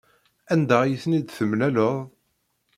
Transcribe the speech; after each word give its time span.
Anda 0.53 0.77
ay 0.81 0.95
ten-id-temlaleḍ? 1.03 1.95